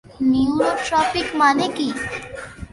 Neurotrophic 0.31 1.27
মানে 1.41 1.65
কি? 1.77 1.87